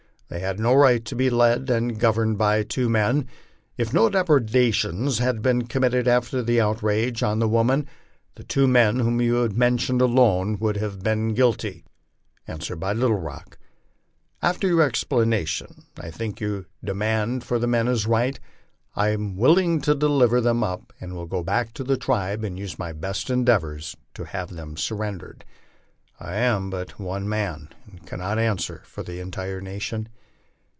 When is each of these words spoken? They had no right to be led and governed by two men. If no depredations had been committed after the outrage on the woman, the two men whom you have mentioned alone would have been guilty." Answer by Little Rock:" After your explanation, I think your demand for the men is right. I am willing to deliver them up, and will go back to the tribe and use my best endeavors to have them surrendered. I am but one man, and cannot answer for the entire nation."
They 0.33 0.39
had 0.39 0.61
no 0.61 0.73
right 0.73 1.03
to 1.03 1.13
be 1.13 1.29
led 1.29 1.69
and 1.69 1.99
governed 1.99 2.37
by 2.37 2.63
two 2.63 2.87
men. 2.87 3.27
If 3.75 3.93
no 3.93 4.07
depredations 4.07 5.17
had 5.17 5.41
been 5.41 5.67
committed 5.67 6.07
after 6.07 6.41
the 6.41 6.61
outrage 6.61 7.21
on 7.21 7.39
the 7.39 7.49
woman, 7.49 7.85
the 8.35 8.45
two 8.45 8.65
men 8.65 8.99
whom 8.99 9.19
you 9.19 9.33
have 9.43 9.57
mentioned 9.57 10.01
alone 10.01 10.57
would 10.61 10.77
have 10.77 11.03
been 11.03 11.33
guilty." 11.33 11.83
Answer 12.47 12.77
by 12.77 12.93
Little 12.93 13.19
Rock:" 13.19 13.57
After 14.41 14.69
your 14.69 14.83
explanation, 14.83 15.83
I 15.99 16.09
think 16.09 16.39
your 16.39 16.65
demand 16.81 17.43
for 17.43 17.59
the 17.59 17.67
men 17.67 17.89
is 17.89 18.07
right. 18.07 18.39
I 18.95 19.09
am 19.09 19.35
willing 19.35 19.81
to 19.81 19.93
deliver 19.93 20.39
them 20.39 20.63
up, 20.63 20.93
and 21.01 21.13
will 21.13 21.25
go 21.27 21.43
back 21.43 21.73
to 21.73 21.83
the 21.83 21.97
tribe 21.97 22.45
and 22.45 22.57
use 22.57 22.79
my 22.79 22.93
best 22.93 23.29
endeavors 23.29 23.97
to 24.13 24.23
have 24.23 24.51
them 24.55 24.77
surrendered. 24.77 25.43
I 26.21 26.35
am 26.37 26.69
but 26.69 26.97
one 26.97 27.27
man, 27.27 27.67
and 27.85 28.07
cannot 28.07 28.39
answer 28.39 28.81
for 28.85 29.03
the 29.03 29.19
entire 29.19 29.59
nation." 29.59 30.07